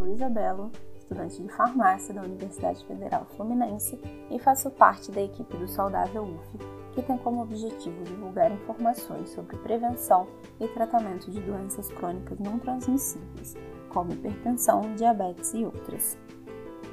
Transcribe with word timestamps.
Luísa 0.00 0.30
Belo, 0.30 0.72
estudante 0.96 1.42
de 1.42 1.48
farmácia 1.50 2.14
da 2.14 2.22
Universidade 2.22 2.82
Federal 2.86 3.26
Fluminense 3.36 4.00
e 4.30 4.38
faço 4.38 4.70
parte 4.70 5.10
da 5.10 5.20
equipe 5.20 5.54
do 5.58 5.68
Saudável 5.68 6.22
UF, 6.22 6.58
que 6.94 7.02
tem 7.02 7.18
como 7.18 7.42
objetivo 7.42 8.02
divulgar 8.04 8.50
informações 8.50 9.28
sobre 9.28 9.58
prevenção 9.58 10.26
e 10.58 10.66
tratamento 10.68 11.30
de 11.30 11.38
doenças 11.42 11.88
crônicas 11.88 12.38
não 12.38 12.58
transmissíveis, 12.58 13.54
como 13.90 14.10
hipertensão, 14.12 14.94
diabetes 14.94 15.52
e 15.52 15.66
outras. 15.66 16.18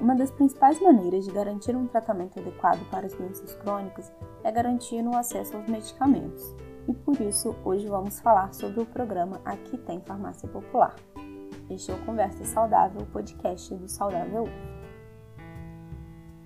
Uma 0.00 0.16
das 0.16 0.32
principais 0.32 0.80
maneiras 0.80 1.24
de 1.24 1.30
garantir 1.30 1.76
um 1.76 1.86
tratamento 1.86 2.40
adequado 2.40 2.84
para 2.90 3.06
as 3.06 3.14
doenças 3.14 3.54
crônicas 3.54 4.12
é 4.42 4.50
garantir 4.50 5.06
o 5.06 5.16
acesso 5.16 5.56
aos 5.56 5.68
medicamentos, 5.68 6.52
e 6.88 6.92
por 6.92 7.20
isso 7.20 7.54
hoje 7.64 7.86
vamos 7.86 8.18
falar 8.18 8.52
sobre 8.52 8.80
o 8.80 8.86
programa 8.86 9.40
Aqui 9.44 9.78
Tem 9.78 10.00
Farmácia 10.00 10.48
Popular. 10.48 10.96
Este 11.70 11.90
é 11.90 11.94
o 11.94 12.06
Conversa 12.06 12.46
Saudável, 12.46 13.06
podcast 13.12 13.74
do 13.74 13.86
Saudável 13.88 14.48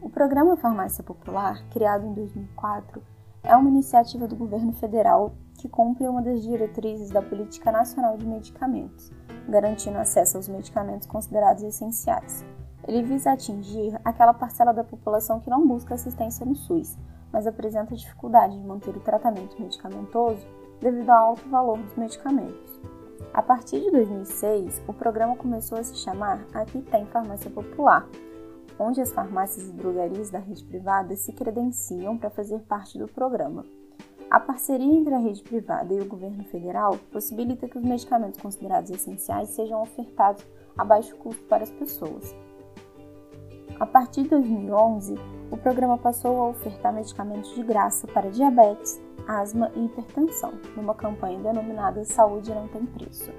O 0.00 0.08
programa 0.08 0.56
Farmácia 0.56 1.02
Popular, 1.02 1.60
criado 1.70 2.06
em 2.06 2.14
2004, 2.14 3.02
é 3.42 3.56
uma 3.56 3.68
iniciativa 3.68 4.28
do 4.28 4.36
governo 4.36 4.72
federal 4.74 5.34
que 5.58 5.68
cumpre 5.68 6.06
uma 6.06 6.22
das 6.22 6.40
diretrizes 6.42 7.10
da 7.10 7.20
Política 7.20 7.72
Nacional 7.72 8.16
de 8.16 8.24
Medicamentos, 8.24 9.10
garantindo 9.48 9.98
acesso 9.98 10.36
aos 10.36 10.46
medicamentos 10.46 11.08
considerados 11.08 11.64
essenciais. 11.64 12.44
Ele 12.86 13.02
visa 13.02 13.32
atingir 13.32 14.00
aquela 14.04 14.32
parcela 14.32 14.72
da 14.72 14.84
população 14.84 15.40
que 15.40 15.50
não 15.50 15.66
busca 15.66 15.94
assistência 15.94 16.46
no 16.46 16.54
SUS, 16.54 16.96
mas 17.32 17.44
apresenta 17.44 17.96
dificuldade 17.96 18.56
de 18.56 18.64
manter 18.64 18.96
o 18.96 19.00
tratamento 19.00 19.60
medicamentoso 19.60 20.46
devido 20.80 21.10
ao 21.10 21.30
alto 21.30 21.48
valor 21.48 21.76
dos 21.76 21.96
medicamentos. 21.96 22.80
A 23.32 23.42
partir 23.42 23.80
de 23.80 23.90
2006, 23.90 24.82
o 24.88 24.92
programa 24.92 25.36
começou 25.36 25.78
a 25.78 25.82
se 25.82 25.96
chamar 25.96 26.46
Aqui 26.52 26.80
Tem 26.82 27.06
Farmácia 27.06 27.50
Popular, 27.50 28.08
onde 28.78 29.00
as 29.00 29.12
farmácias 29.12 29.68
e 29.68 29.72
drogarias 29.72 30.30
da 30.30 30.38
rede 30.38 30.64
privada 30.64 31.14
se 31.14 31.32
credenciam 31.32 32.16
para 32.16 32.30
fazer 32.30 32.60
parte 32.60 32.98
do 32.98 33.06
programa. 33.06 33.64
A 34.30 34.40
parceria 34.40 34.92
entre 34.92 35.14
a 35.14 35.18
rede 35.18 35.42
privada 35.42 35.92
e 35.92 36.00
o 36.00 36.06
governo 36.06 36.44
federal 36.44 36.98
possibilita 37.12 37.68
que 37.68 37.78
os 37.78 37.84
medicamentos 37.84 38.40
considerados 38.40 38.90
essenciais 38.90 39.50
sejam 39.50 39.80
ofertados 39.80 40.44
a 40.76 40.84
baixo 40.84 41.16
custo 41.16 41.42
para 41.44 41.64
as 41.64 41.70
pessoas. 41.70 42.34
A 43.78 43.86
partir 43.86 44.24
de 44.24 44.30
2011, 44.30 45.14
o 45.50 45.56
programa 45.56 45.96
passou 45.96 46.40
a 46.40 46.48
ofertar 46.48 46.92
medicamentos 46.92 47.54
de 47.54 47.62
graça 47.62 48.06
para 48.08 48.30
diabetes, 48.30 49.00
asma 49.28 49.70
e 49.76 49.84
hipertensão, 49.84 50.54
numa 50.74 50.94
campanha 50.94 51.38
denominada 51.38 52.02
Saúde 52.04 52.50
Não 52.50 52.66
Tem 52.66 52.86
Preço. 52.86 53.30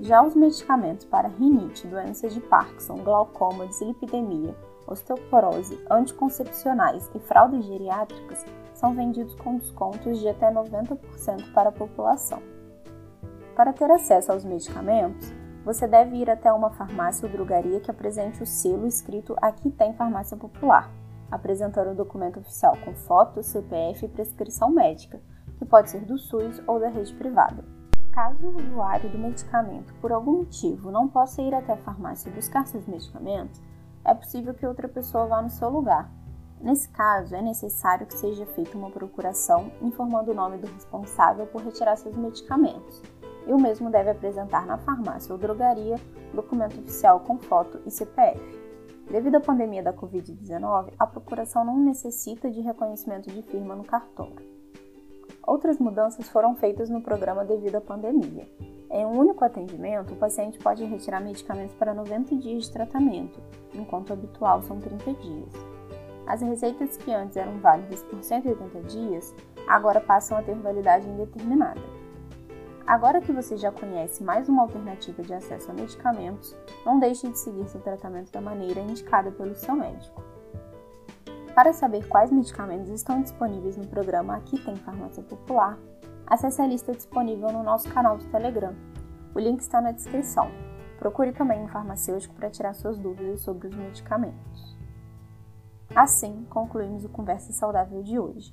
Já 0.00 0.22
os 0.22 0.34
medicamentos 0.34 1.06
para 1.06 1.28
rinite, 1.28 1.86
doenças 1.86 2.34
de 2.34 2.40
Parkinson, 2.40 2.98
glaucoma, 2.98 3.66
dislipidemia, 3.66 4.54
osteoporose, 4.86 5.82
anticoncepcionais 5.90 7.10
e 7.14 7.18
fraldas 7.20 7.64
geriátricas 7.64 8.44
são 8.74 8.94
vendidos 8.94 9.34
com 9.34 9.56
descontos 9.56 10.18
de 10.20 10.28
até 10.28 10.52
90% 10.52 11.52
para 11.52 11.70
a 11.70 11.72
população. 11.72 12.42
Para 13.56 13.72
ter 13.72 13.90
acesso 13.90 14.32
aos 14.32 14.44
medicamentos, 14.44 15.32
você 15.64 15.86
deve 15.86 16.16
ir 16.16 16.30
até 16.30 16.52
uma 16.52 16.70
farmácia 16.70 17.26
ou 17.26 17.32
drogaria 17.32 17.80
que 17.80 17.90
apresente 17.90 18.42
o 18.42 18.46
selo 18.46 18.86
escrito 18.86 19.36
Aqui 19.40 19.70
tem 19.70 19.92
farmácia 19.92 20.36
popular, 20.36 20.90
apresentando 21.30 21.92
o 21.92 21.94
documento 21.94 22.40
oficial 22.40 22.76
com 22.84 22.94
foto, 22.94 23.42
CPF 23.42 24.04
e 24.04 24.08
prescrição 24.08 24.70
médica, 24.70 25.20
que 25.58 25.64
pode 25.64 25.90
ser 25.90 26.04
do 26.04 26.18
SUS 26.18 26.62
ou 26.66 26.80
da 26.80 26.88
rede 26.88 27.14
privada. 27.14 27.64
Caso 28.12 28.46
o 28.46 28.56
usuário 28.56 29.08
do 29.10 29.18
medicamento, 29.18 29.94
por 30.00 30.10
algum 30.10 30.38
motivo, 30.38 30.90
não 30.90 31.06
possa 31.06 31.42
ir 31.42 31.54
até 31.54 31.74
a 31.74 31.78
farmácia 31.78 32.32
buscar 32.32 32.66
seus 32.66 32.86
medicamentos, 32.86 33.60
é 34.04 34.14
possível 34.14 34.54
que 34.54 34.66
outra 34.66 34.88
pessoa 34.88 35.26
vá 35.26 35.40
no 35.40 35.50
seu 35.50 35.68
lugar. 35.68 36.10
Nesse 36.60 36.88
caso, 36.88 37.34
é 37.34 37.40
necessário 37.40 38.06
que 38.06 38.18
seja 38.18 38.44
feita 38.46 38.76
uma 38.76 38.90
procuração 38.90 39.70
informando 39.80 40.32
o 40.32 40.34
nome 40.34 40.58
do 40.58 40.66
responsável 40.66 41.46
por 41.46 41.62
retirar 41.62 41.96
seus 41.96 42.16
medicamentos, 42.16 43.02
e 43.46 43.52
o 43.52 43.58
mesmo 43.58 43.90
deve 43.90 44.10
apresentar 44.10 44.66
na 44.66 44.76
farmácia 44.78 45.32
ou 45.32 45.38
drogaria 45.38 45.96
documento 46.34 46.78
oficial 46.78 47.20
com 47.20 47.38
foto 47.38 47.80
e 47.86 47.90
CPF. 47.90 48.59
Devido 49.10 49.34
à 49.34 49.40
pandemia 49.40 49.82
da 49.82 49.92
Covid-19, 49.92 50.92
a 50.96 51.04
procuração 51.04 51.64
não 51.64 51.76
necessita 51.80 52.48
de 52.48 52.60
reconhecimento 52.60 53.28
de 53.28 53.42
firma 53.42 53.74
no 53.74 53.82
cartório. 53.82 54.48
Outras 55.44 55.80
mudanças 55.80 56.28
foram 56.28 56.54
feitas 56.54 56.88
no 56.88 57.02
programa 57.02 57.44
devido 57.44 57.74
à 57.74 57.80
pandemia. 57.80 58.48
Em 58.88 59.04
um 59.04 59.18
único 59.18 59.44
atendimento, 59.44 60.14
o 60.14 60.16
paciente 60.16 60.60
pode 60.60 60.84
retirar 60.84 61.20
medicamentos 61.20 61.74
para 61.74 61.92
90 61.92 62.36
dias 62.36 62.66
de 62.66 62.72
tratamento, 62.72 63.40
enquanto 63.74 64.10
o 64.10 64.12
habitual 64.12 64.62
são 64.62 64.78
30 64.78 65.12
dias. 65.14 65.52
As 66.24 66.40
receitas 66.40 66.96
que 66.96 67.12
antes 67.12 67.36
eram 67.36 67.58
válidas 67.58 68.04
por 68.04 68.22
180 68.22 68.80
dias, 68.82 69.34
agora 69.66 70.00
passam 70.00 70.38
a 70.38 70.42
ter 70.42 70.54
validade 70.54 71.08
indeterminada. 71.08 71.80
Agora 72.90 73.20
que 73.20 73.30
você 73.30 73.56
já 73.56 73.70
conhece 73.70 74.20
mais 74.20 74.48
uma 74.48 74.62
alternativa 74.62 75.22
de 75.22 75.32
acesso 75.32 75.70
a 75.70 75.74
medicamentos, 75.74 76.56
não 76.84 76.98
deixe 76.98 77.28
de 77.28 77.38
seguir 77.38 77.68
seu 77.68 77.80
tratamento 77.80 78.32
da 78.32 78.40
maneira 78.40 78.80
indicada 78.80 79.30
pelo 79.30 79.54
seu 79.54 79.76
médico. 79.76 80.20
Para 81.54 81.72
saber 81.72 82.08
quais 82.08 82.32
medicamentos 82.32 82.88
estão 82.88 83.22
disponíveis 83.22 83.76
no 83.76 83.86
programa 83.86 84.34
Aqui 84.34 84.58
Tem 84.64 84.74
Farmácia 84.74 85.22
Popular, 85.22 85.78
acesse 86.26 86.60
a 86.60 86.66
lista 86.66 86.90
disponível 86.90 87.52
no 87.52 87.62
nosso 87.62 87.88
canal 87.94 88.18
do 88.18 88.24
Telegram. 88.24 88.74
O 89.36 89.38
link 89.38 89.60
está 89.60 89.80
na 89.80 89.92
descrição. 89.92 90.50
Procure 90.98 91.30
também 91.30 91.62
um 91.62 91.68
farmacêutico 91.68 92.34
para 92.34 92.50
tirar 92.50 92.74
suas 92.74 92.98
dúvidas 92.98 93.42
sobre 93.42 93.68
os 93.68 93.76
medicamentos. 93.76 94.76
Assim, 95.94 96.44
concluímos 96.50 97.04
o 97.04 97.08
Conversa 97.08 97.52
Saudável 97.52 98.02
de 98.02 98.18
hoje. 98.18 98.52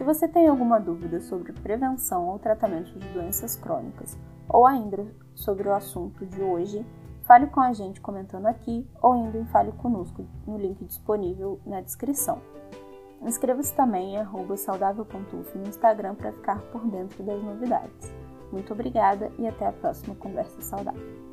Se 0.00 0.04
você 0.04 0.26
tem 0.26 0.48
alguma 0.48 0.80
dúvida 0.80 1.20
sobre 1.20 1.52
prevenção 1.52 2.26
ou 2.26 2.38
tratamento 2.38 2.98
de 2.98 3.06
doenças 3.08 3.54
crônicas, 3.54 4.18
ou 4.48 4.66
ainda 4.66 5.06
sobre 5.34 5.68
o 5.68 5.74
assunto 5.74 6.24
de 6.24 6.40
hoje, 6.40 6.86
fale 7.24 7.48
com 7.48 7.60
a 7.60 7.74
gente 7.74 8.00
comentando 8.00 8.46
aqui 8.46 8.88
ou 9.02 9.14
indo 9.14 9.36
em 9.36 9.44
Fale 9.48 9.72
Conosco 9.72 10.24
no 10.46 10.56
link 10.56 10.82
disponível 10.86 11.60
na 11.66 11.82
descrição. 11.82 12.40
Inscreva-se 13.20 13.74
também 13.74 14.16
em 14.16 14.56
saudável.uf 14.56 15.58
no 15.58 15.68
Instagram 15.68 16.14
para 16.14 16.32
ficar 16.32 16.62
por 16.72 16.80
dentro 16.86 17.22
das 17.22 17.42
novidades. 17.42 18.10
Muito 18.50 18.72
obrigada 18.72 19.30
e 19.38 19.46
até 19.46 19.66
a 19.66 19.72
próxima 19.72 20.14
Conversa 20.14 20.62
Saudável. 20.62 21.30